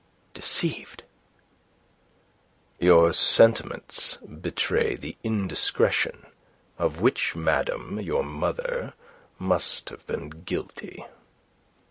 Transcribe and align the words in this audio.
"Deceived?" 0.33 1.03
"Your 2.79 3.13
sentiments 3.13 4.17
betray 4.17 4.95
the 4.95 5.15
indiscretion 5.23 6.25
of 6.79 7.01
which 7.01 7.35
madame 7.35 8.01
your 8.01 8.23
mother 8.23 8.95
must 9.37 9.89
have 9.91 10.03
been 10.07 10.29
guilty." 10.29 11.05